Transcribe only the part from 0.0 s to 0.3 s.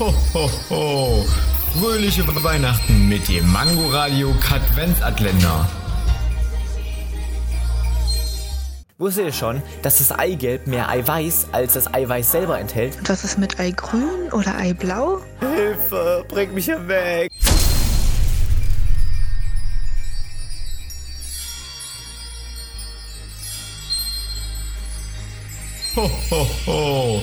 Ho,